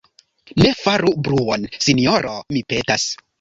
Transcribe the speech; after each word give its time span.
Ne 0.61 0.71
faru 0.79 1.11
bruon, 1.27 1.67
sinjoro, 1.89 2.35
mi 2.57 2.65
petas. 2.75 3.07